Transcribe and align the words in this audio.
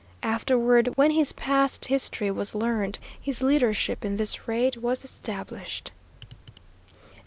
Afterward, 0.23 0.89
when 0.95 1.11
his 1.11 1.31
past 1.31 1.85
history 1.85 2.31
was 2.31 2.55
learned, 2.55 2.97
his 3.21 3.43
leadership 3.43 4.03
in 4.03 4.15
this 4.15 4.47
raid 4.47 4.77
was 4.77 5.05
established. 5.05 5.91